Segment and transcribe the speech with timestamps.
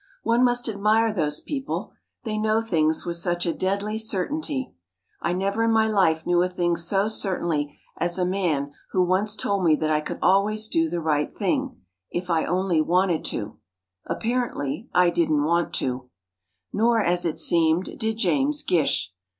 [0.23, 1.91] One must admire those people;
[2.23, 4.73] they know things with such a deadly certainty.
[5.21, 9.35] I never in my life knew a thing so certainly as a man who once
[9.35, 13.59] told me that I could always do the right thing, if I only wanted to.
[14.07, 16.09] Apparently I didn't want to.
[16.73, 19.13] Nor, as it seemed, did James Gish.